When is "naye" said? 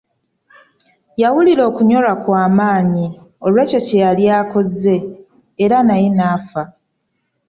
5.87-6.07